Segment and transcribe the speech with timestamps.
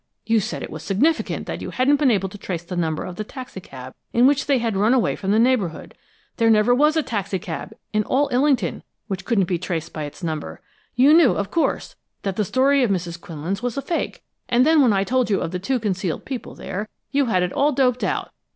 [0.25, 3.17] You said it was significant that you hadn't been able to trace the number of
[3.17, 5.93] the taxicab in which they had run away from the neighborhood!
[6.37, 10.59] There never was a taxicab in all Illington which couldn't be traced by its number!
[10.95, 13.21] You knew, of course, that that story of Mrs.
[13.21, 16.55] Quinlan's was a fake, and then when I told you of the two concealed people
[16.55, 18.31] there, you had it all doped out!